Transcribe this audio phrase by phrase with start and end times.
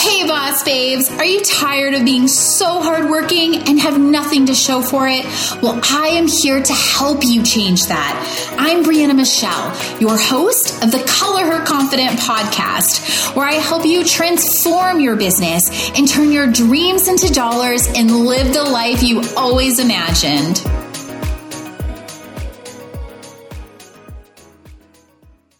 [0.00, 4.80] Hey, boss babes, are you tired of being so hardworking and have nothing to show
[4.80, 5.26] for it?
[5.62, 8.56] Well, I am here to help you change that.
[8.58, 14.02] I'm Brianna Michelle, your host of the Color Her Confident podcast, where I help you
[14.02, 19.78] transform your business and turn your dreams into dollars and live the life you always
[19.78, 20.60] imagined.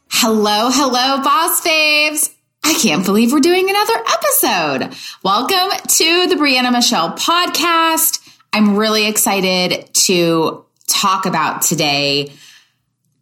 [0.09, 2.31] Hello, hello, boss babes.
[2.63, 4.97] I can't believe we're doing another episode.
[5.23, 8.21] Welcome to the Brianna Michelle podcast.
[8.53, 12.33] I'm really excited to talk about today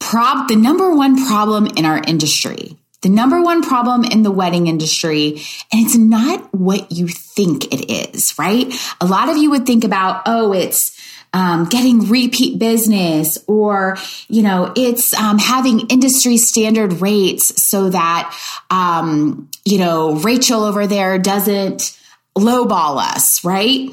[0.00, 2.76] prob the number one problem in our industry.
[3.02, 5.40] The number one problem in the wedding industry,
[5.72, 8.72] and it's not what you think it is, right?
[9.00, 10.97] A lot of you would think about, oh, it's
[11.32, 13.96] um, getting repeat business or
[14.28, 18.36] you know it's um, having industry standard rates so that
[18.70, 21.98] um, you know rachel over there doesn't
[22.36, 23.90] lowball us right?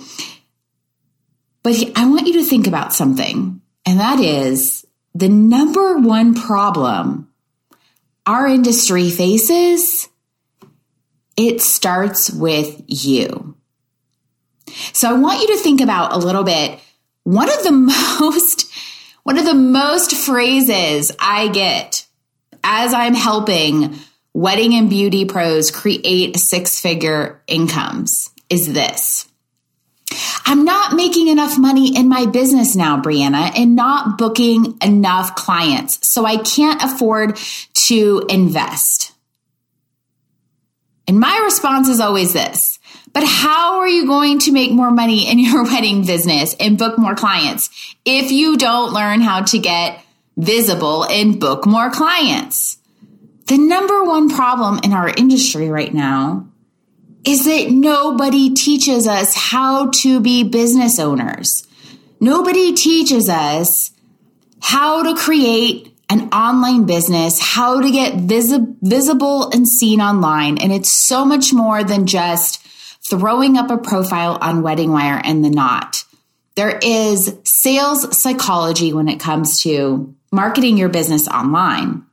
[1.63, 7.29] But i want you to think about something and that is the number one problem
[8.25, 10.09] our industry faces
[11.37, 13.55] it starts with you.
[14.93, 16.79] So I want you to think about a little bit
[17.25, 17.71] one of the
[18.21, 18.71] most
[19.23, 22.05] one of the most phrases I get
[22.63, 23.95] as I'm helping
[24.33, 29.27] wedding and beauty pros create six figure incomes is this.
[30.45, 35.97] I'm not making enough money in my business now, Brianna, and not booking enough clients.
[36.03, 37.39] So I can't afford
[37.87, 39.13] to invest.
[41.07, 42.77] And my response is always this
[43.15, 46.99] but how are you going to make more money in your wedding business and book
[46.99, 47.69] more clients
[48.03, 50.03] if you don't learn how to get
[50.35, 52.77] visible and book more clients?
[53.47, 56.49] The number one problem in our industry right now
[57.23, 61.65] is that nobody teaches us how to be business owners.
[62.19, 63.91] Nobody teaches us
[64.59, 70.57] how to create an online business, how to get visi- visible and seen online.
[70.57, 72.64] And it's so much more than just
[73.09, 76.03] throwing up a profile on Wedding Wire and the Knot.
[76.55, 82.03] There is sales psychology when it comes to marketing your business online.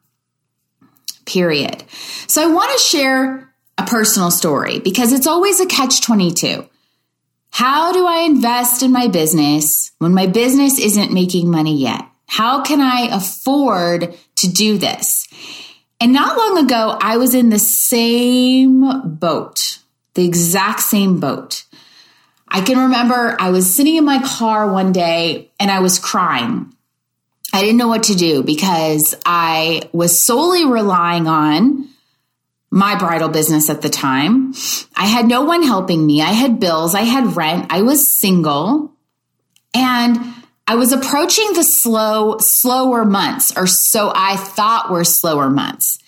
[1.25, 1.84] Period.
[2.26, 6.69] So I want to share a personal story because it's always a catch 22.
[7.50, 12.02] How do I invest in my business when my business isn't making money yet?
[12.26, 15.28] How can I afford to do this?
[16.00, 19.78] And not long ago, I was in the same boat
[20.14, 21.64] the exact same boat.
[22.48, 26.72] I can remember I was sitting in my car one day and I was crying.
[27.52, 31.88] I didn't know what to do because I was solely relying on
[32.70, 34.54] my bridal business at the time.
[34.96, 36.22] I had no one helping me.
[36.22, 38.92] I had bills, I had rent, I was single,
[39.74, 40.18] and
[40.66, 45.98] I was approaching the slow, slower months, or so I thought were slower months.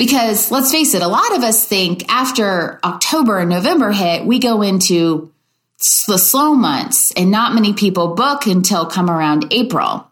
[0.00, 4.38] Because let's face it, a lot of us think after October and November hit, we
[4.38, 5.30] go into
[6.08, 10.10] the slow months and not many people book until come around April.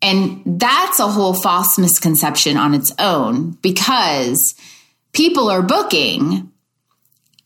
[0.00, 4.54] And that's a whole false misconception on its own because
[5.12, 6.50] people are booking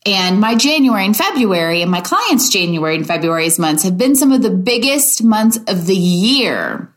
[0.05, 4.31] and my January and February and my clients' January and February's months have been some
[4.31, 6.89] of the biggest months of the year.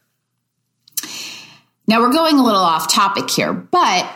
[1.88, 4.08] Now we're going a little off topic here, but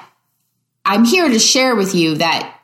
[0.84, 2.58] I'm here to share with you that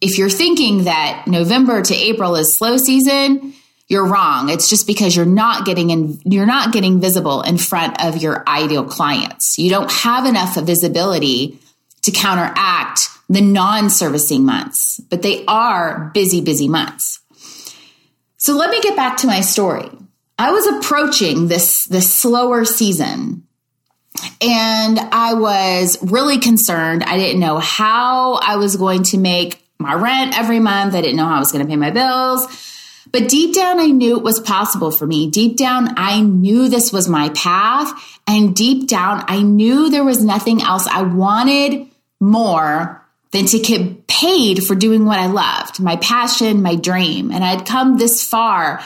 [0.00, 3.54] if you're thinking that November to April is slow season,
[3.88, 4.48] you're wrong.
[4.48, 8.48] It's just because you're not getting in, you're not getting visible in front of your
[8.48, 9.58] ideal clients.
[9.58, 11.58] You don't have enough visibility
[12.02, 17.20] to counteract the non-servicing months, but they are busy, busy months.
[18.36, 19.88] So let me get back to my story.
[20.38, 23.46] I was approaching this, this slower season
[24.40, 27.04] and I was really concerned.
[27.04, 30.94] I didn't know how I was going to make my rent every month.
[30.94, 32.46] I didn't know how I was going to pay my bills.
[33.12, 35.30] But deep down, I knew it was possible for me.
[35.30, 37.92] Deep down, I knew this was my path.
[38.26, 41.88] And deep down, I knew there was nothing else I wanted
[42.20, 47.30] more than to get paid for doing what I loved, my passion, my dream.
[47.30, 48.84] And I'd come this far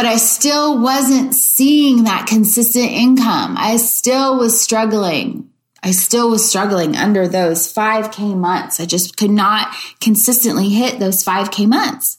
[0.00, 3.56] but I still wasn't seeing that consistent income.
[3.58, 5.50] I still was struggling.
[5.82, 8.80] I still was struggling under those 5K months.
[8.80, 12.16] I just could not consistently hit those 5K months.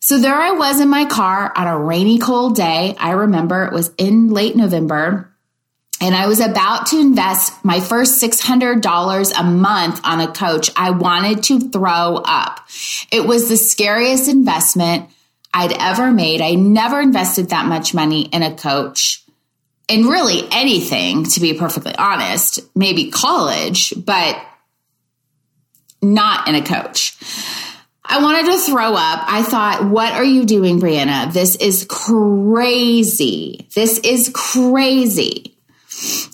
[0.00, 2.96] So there I was in my car on a rainy, cold day.
[2.98, 5.32] I remember it was in late November
[6.00, 10.90] and I was about to invest my first $600 a month on a coach, I
[10.90, 12.66] wanted to throw up.
[13.12, 15.08] It was the scariest investment
[15.54, 16.40] I'd ever made.
[16.40, 19.24] I never invested that much money in a coach
[19.88, 24.36] in really anything, to be perfectly honest, maybe college, but
[26.02, 27.16] not in a coach.
[28.04, 29.24] I wanted to throw up.
[29.26, 31.32] I thought, what are you doing, Brianna?
[31.32, 33.68] This is crazy.
[33.74, 35.56] This is crazy.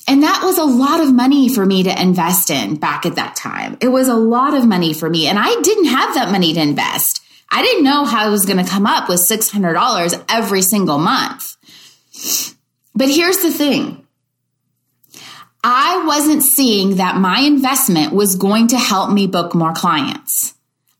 [0.08, 3.37] And that was a lot of money for me to invest in back at that
[3.37, 3.76] time.
[3.81, 5.28] It was a lot of money for me.
[5.28, 7.22] And I didn't have that money to invest.
[7.50, 11.56] I didn't know how I was going to come up with $600 every single month.
[12.94, 14.06] But here's the thing
[15.62, 20.55] I wasn't seeing that my investment was going to help me book more clients.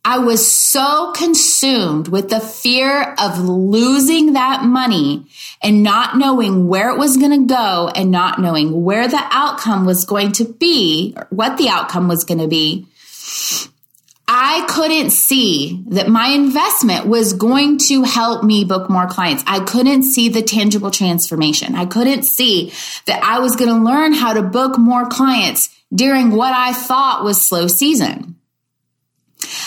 [0.05, 5.27] I was so consumed with the fear of losing that money
[5.63, 9.85] and not knowing where it was going to go and not knowing where the outcome
[9.85, 12.87] was going to be, or what the outcome was going to be.
[14.33, 19.43] I couldn't see that my investment was going to help me book more clients.
[19.45, 21.75] I couldn't see the tangible transformation.
[21.75, 22.73] I couldn't see
[23.07, 27.25] that I was going to learn how to book more clients during what I thought
[27.25, 28.37] was slow season.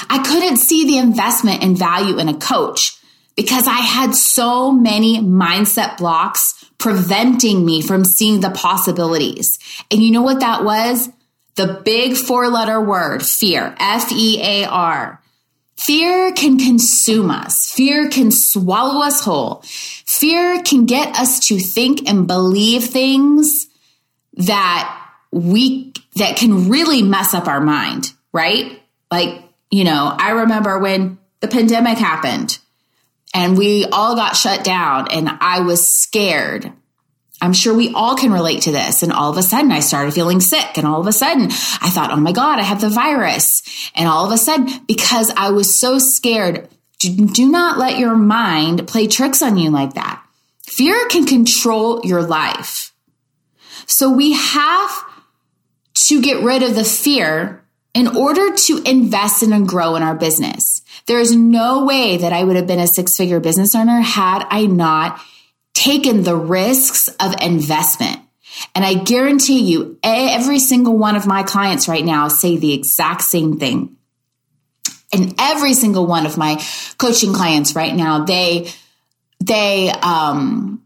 [0.10, 2.96] I couldn't see the investment and value in a coach
[3.36, 9.60] because I had so many mindset blocks preventing me from seeing the possibilities.
[9.92, 11.10] And you know what that was?
[11.56, 15.22] The big four letter word, fear, F E A R.
[15.76, 17.72] Fear can consume us.
[17.74, 19.64] Fear can swallow us whole.
[19.66, 23.68] Fear can get us to think and believe things
[24.34, 25.00] that
[25.32, 28.82] we, that can really mess up our mind, right?
[29.12, 32.60] Like you know, I remember when the pandemic happened
[33.34, 36.72] and we all got shut down and I was scared.
[37.44, 39.04] I'm sure we all can relate to this.
[39.04, 40.78] And all of a sudden I started feeling sick.
[40.78, 43.92] And all of a sudden I thought, oh my God, I have the virus.
[43.96, 46.70] And all of a sudden, because I was so scared,
[47.00, 50.24] do, not let your mind play tricks on you like that.
[50.66, 52.94] Fear can control your life.
[53.88, 55.04] So we have
[56.08, 57.62] to get rid of the fear
[57.94, 60.82] in order to invest in and grow in our business.
[61.08, 64.48] There is no way that I would have been a six figure business owner had
[64.50, 65.20] I not
[65.74, 68.20] taken the risks of investment.
[68.76, 73.24] And I guarantee you, every single one of my clients right now say the exact
[73.24, 73.98] same thing.
[75.12, 76.64] And every single one of my
[76.98, 78.72] coaching clients right now, they,
[79.40, 80.84] they, um,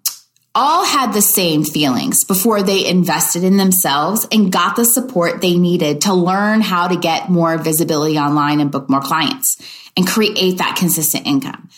[0.57, 5.55] all had the same feelings before they invested in themselves and got the support they
[5.55, 9.61] needed to learn how to get more visibility online and book more clients
[9.95, 11.69] and create that consistent income.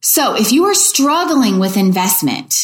[0.00, 2.54] So if you are struggling with investment,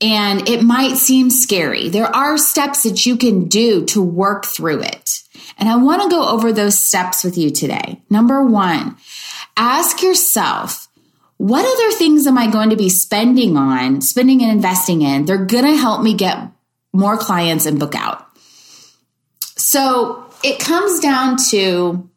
[0.00, 1.88] and it might seem scary.
[1.88, 5.10] There are steps that you can do to work through it.
[5.58, 8.02] And I want to go over those steps with you today.
[8.10, 8.96] Number one,
[9.56, 10.88] ask yourself,
[11.38, 15.24] what other things am I going to be spending on, spending and investing in?
[15.24, 16.50] They're going to help me get
[16.92, 18.26] more clients and book out.
[19.56, 22.08] So it comes down to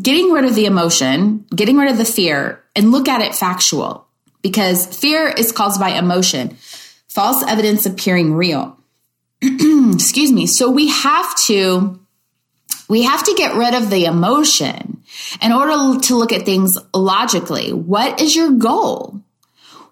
[0.00, 4.06] getting rid of the emotion, getting rid of the fear, and look at it factual
[4.42, 6.56] because fear is caused by emotion,
[7.08, 8.78] false evidence appearing real.
[9.42, 10.46] Excuse me.
[10.46, 12.00] So we have to
[12.88, 15.02] we have to get rid of the emotion
[15.42, 17.72] in order to look at things logically.
[17.72, 19.20] What is your goal?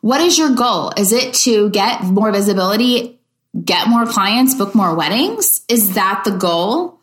[0.01, 0.93] What is your goal?
[0.97, 3.19] Is it to get more visibility,
[3.65, 5.47] get more clients, book more weddings?
[5.69, 7.01] Is that the goal?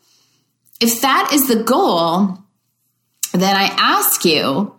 [0.80, 2.38] If that is the goal,
[3.32, 4.74] then I ask you,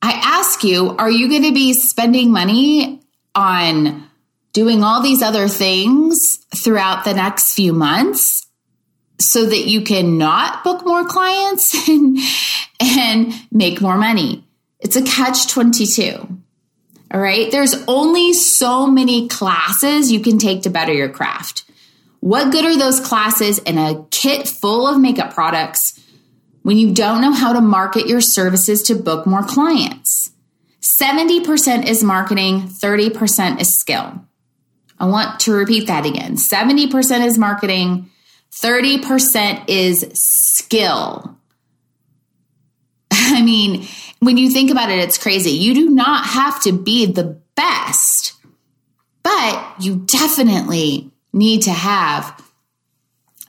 [0.00, 3.00] I ask you, are you going to be spending money
[3.34, 4.08] on
[4.52, 6.18] doing all these other things
[6.54, 8.42] throughout the next few months?
[9.22, 12.18] so that you can not book more clients and,
[12.80, 14.44] and make more money.
[14.80, 16.38] It's a catch 22.
[17.14, 17.50] All right.
[17.50, 21.64] There's only so many classes you can take to better your craft.
[22.20, 26.00] What good are those classes in a kit full of makeup products
[26.62, 30.30] when you don't know how to market your services to book more clients?
[30.80, 34.24] 70% is marketing, 30% is skill.
[34.98, 36.36] I want to repeat that again.
[36.36, 38.10] 70% is marketing,
[38.52, 41.36] 30% is skill.
[43.12, 43.86] I mean,
[44.20, 45.50] when you think about it, it's crazy.
[45.50, 48.34] You do not have to be the best,
[49.22, 52.41] but you definitely need to have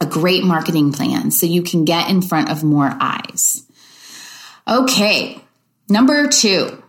[0.04, 3.66] a great marketing plan so you can get in front of more eyes.
[4.68, 5.42] Okay,
[5.90, 6.84] number two,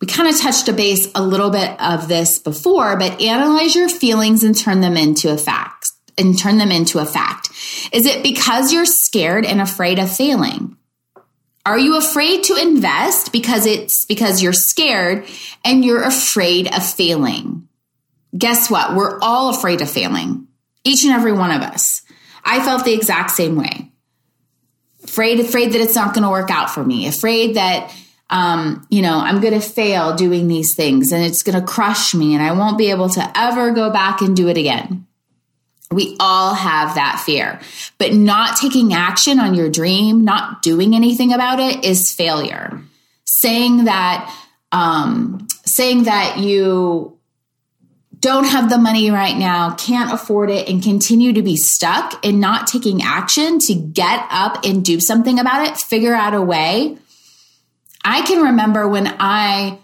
[0.00, 3.88] we kind of touched a base a little bit of this before, but analyze your
[3.88, 5.86] feelings and turn them into a fact
[6.18, 7.50] and turn them into a fact.
[7.92, 10.76] Is it because you're scared and afraid of failing?
[11.66, 15.26] Are you afraid to invest because it's because you're scared
[15.64, 17.68] and you're afraid of failing?
[18.36, 18.94] Guess what?
[18.94, 20.46] We're all afraid of failing.
[20.84, 22.02] Each and every one of us.
[22.44, 23.90] I felt the exact same way.
[25.04, 27.06] Afraid, afraid that it's not going to work out for me.
[27.06, 27.92] Afraid that
[28.30, 32.14] um, you know, I'm going to fail doing these things and it's going to crush
[32.14, 35.06] me and I won't be able to ever go back and do it again.
[35.90, 37.60] We all have that fear,
[37.98, 42.80] but not taking action on your dream, not doing anything about it is failure.
[43.24, 44.32] Saying that,
[44.70, 47.18] um, saying that you
[48.20, 52.40] don't have the money right now, can't afford it, and continue to be stuck and
[52.40, 56.98] not taking action to get up and do something about it, figure out a way
[58.04, 59.78] I can remember when I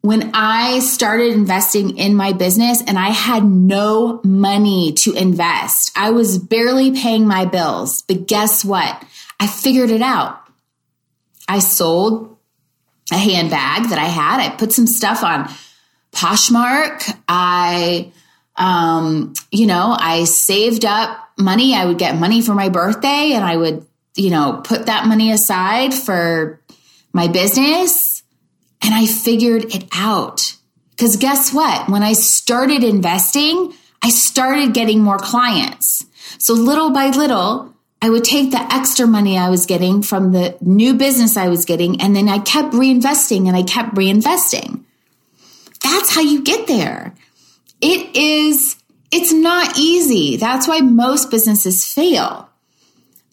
[0.00, 5.90] when I started investing in my business and I had no money to invest.
[5.96, 8.02] I was barely paying my bills.
[8.06, 9.04] But guess what?
[9.40, 10.40] I figured it out.
[11.48, 12.36] I sold
[13.10, 14.40] a handbag that I had.
[14.40, 15.50] I put some stuff on
[16.18, 17.16] Poshmark.
[17.28, 18.12] I
[18.56, 21.74] um, you know, I saved up money.
[21.74, 25.30] I would get money for my birthday and I would, you know, put that money
[25.30, 26.60] aside for
[27.12, 28.24] my business
[28.82, 30.56] and I figured it out.
[30.90, 31.88] Because guess what?
[31.88, 33.72] When I started investing,
[34.02, 36.04] I started getting more clients.
[36.38, 37.72] So little by little,
[38.02, 41.64] I would take the extra money I was getting from the new business I was
[41.64, 44.84] getting, and then I kept reinvesting and I kept reinvesting.
[45.82, 47.14] That's how you get there.
[47.80, 48.76] It is,
[49.10, 50.36] it's not easy.
[50.36, 52.48] That's why most businesses fail.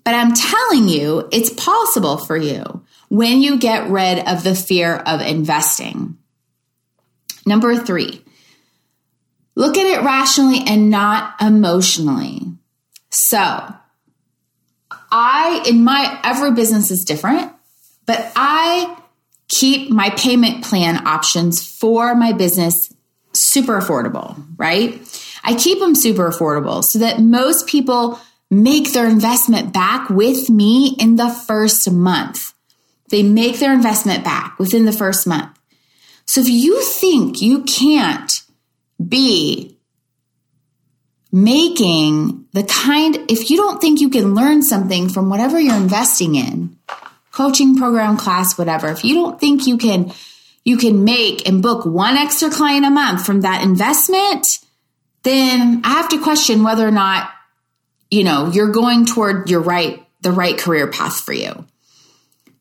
[0.04, 4.96] But I'm telling you, it's possible for you when you get rid of the fear
[4.96, 6.18] of investing.
[7.46, 8.24] Number three,
[9.56, 12.42] look at it rationally and not emotionally.
[13.10, 13.40] So,
[15.12, 17.52] I, in my, every business is different,
[18.06, 18.96] but I
[19.48, 22.94] keep my payment plan options for my business
[23.34, 25.00] super affordable, right?
[25.44, 30.96] I keep them super affordable so that most people make their investment back with me
[31.00, 32.54] in the first month.
[33.10, 35.58] They make their investment back within the first month.
[36.26, 38.32] So if you think you can't
[39.06, 39.78] be
[41.32, 46.36] making the kind, if you don't think you can learn something from whatever you're investing
[46.36, 46.78] in,
[47.36, 50.12] coaching program, class, whatever, if you don't think you can,
[50.64, 54.60] you can make and book one extra client a month from that investment,
[55.24, 57.30] then I have to question whether or not,
[58.10, 61.66] you know, you're going toward your right, the right career path for you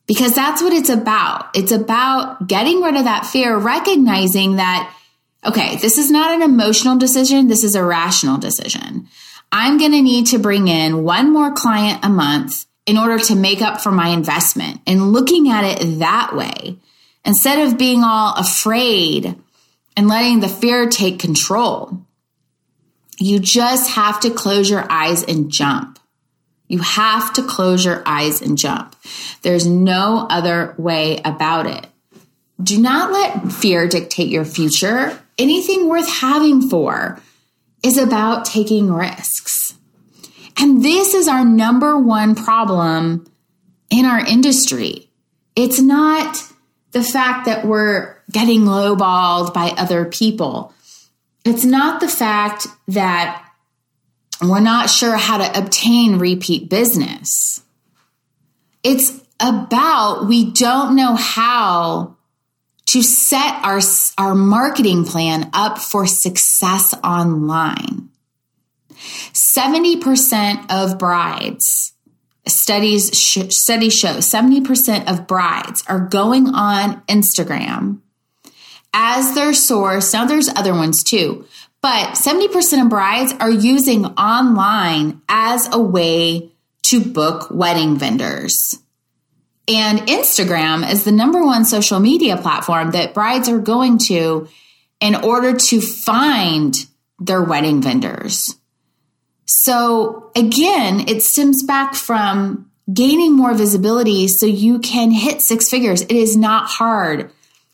[0.07, 1.55] because that's what it's about.
[1.55, 4.93] It's about getting rid of that fear, recognizing that,
[5.45, 7.47] okay, this is not an emotional decision.
[7.47, 9.07] This is a rational decision.
[9.51, 13.35] I'm going to need to bring in one more client a month in order to
[13.35, 16.77] make up for my investment and looking at it that way
[17.23, 19.35] instead of being all afraid
[19.97, 22.05] and letting the fear take control.
[23.17, 25.99] You just have to close your eyes and jump.
[26.67, 28.95] You have to close your eyes and jump.
[29.41, 31.87] There's no other way about it.
[32.61, 35.19] Do not let fear dictate your future.
[35.37, 37.21] Anything worth having for
[37.83, 39.64] is about taking risks.
[40.57, 43.25] And this is our number one problem
[43.89, 45.09] in our industry.
[45.55, 46.41] It's not
[46.91, 50.73] the fact that we're getting lowballed by other people.
[51.43, 53.45] It's not the fact that
[54.41, 57.61] we're not sure how to obtain repeat business.
[58.83, 62.17] It's about we don't know how
[62.87, 63.79] to set our,
[64.17, 68.09] our marketing plan up for success online.
[69.57, 71.93] 70% of brides,
[72.47, 77.99] studies, sh- studies show 70% of brides are going on Instagram
[78.93, 80.13] as their source.
[80.13, 81.45] Now there's other ones too,
[81.81, 86.51] but 70% of brides are using online as a way
[86.87, 88.79] to book wedding vendors.
[89.67, 94.47] And Instagram is the number one social media platform that brides are going to
[94.99, 96.75] in order to find
[97.19, 98.55] their wedding vendors.
[99.45, 106.01] So again, it stems back from gaining more visibility so you can hit six figures.
[106.01, 107.31] It is not hard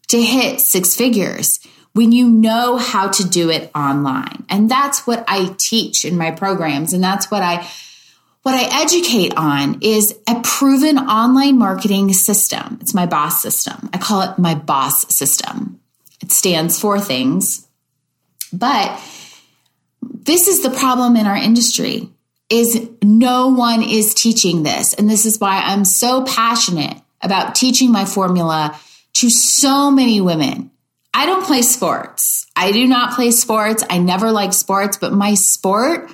[0.10, 1.60] to hit six figures
[1.94, 4.46] when you know how to do it online.
[4.50, 6.94] And that's what I teach in my programs.
[6.94, 7.68] And that's what I
[8.44, 12.80] what I educate on is a proven online marketing system.
[12.82, 13.90] It's my boss system.
[13.94, 15.80] I call it my boss system.
[16.24, 17.68] It stands for things.
[18.52, 19.00] But
[20.22, 22.10] this is the problem in our industry
[22.50, 24.94] is no one is teaching this.
[24.94, 28.78] And this is why I'm so passionate about teaching my formula
[29.14, 30.72] to so many women.
[31.14, 32.48] I don't play sports.
[32.56, 33.84] I do not play sports.
[33.90, 36.12] I never like sports, but my sport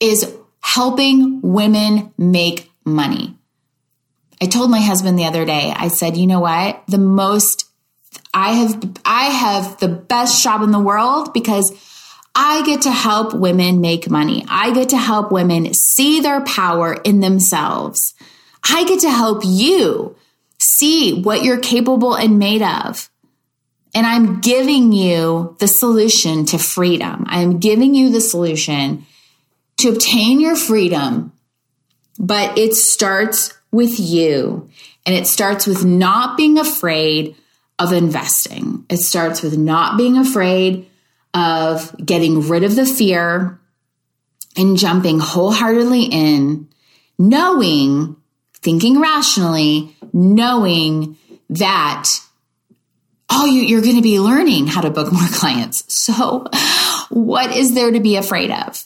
[0.00, 3.36] is helping women make money.
[4.40, 6.82] I told my husband the other day, I said, you know what?
[6.88, 7.66] The most
[8.32, 11.72] I have I have the best job in the world because
[12.34, 14.44] I get to help women make money.
[14.48, 18.14] I get to help women see their power in themselves.
[18.62, 20.16] I get to help you
[20.58, 23.10] see what you're capable and made of.
[23.94, 27.24] And I'm giving you the solution to freedom.
[27.26, 29.06] I'm giving you the solution
[29.78, 31.32] to obtain your freedom,
[32.18, 34.68] but it starts with you.
[35.06, 37.34] And it starts with not being afraid
[37.78, 38.84] of investing.
[38.88, 40.89] It starts with not being afraid
[41.34, 43.60] of getting rid of the fear
[44.56, 46.68] and jumping wholeheartedly in,
[47.18, 48.16] knowing,
[48.54, 51.16] thinking rationally, knowing
[51.50, 52.08] that
[53.30, 55.84] oh, you, are going to be learning how to book more clients.
[55.88, 56.46] So,
[57.08, 58.84] what is there to be afraid of?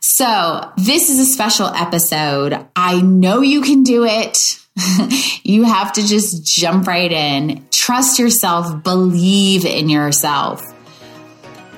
[0.00, 2.66] So, this is a special episode.
[2.74, 4.38] I know you can do it.
[5.42, 7.66] you have to just jump right in.
[7.70, 10.62] Trust yourself, believe in yourself,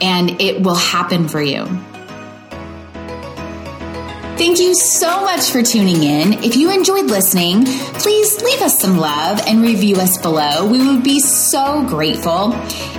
[0.00, 1.67] and it will happen for you.
[4.38, 6.35] Thank you so much for tuning in.
[6.45, 10.64] If you enjoyed listening, please leave us some love and review us below.
[10.64, 12.52] We would be so grateful.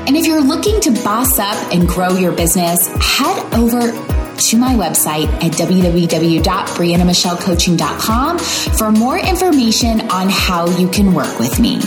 [0.06, 3.94] And if you're looking to boss up and grow your business, head over
[4.40, 11.80] to my website at www.briannamichellecoaching.com for more information on how you can work with me.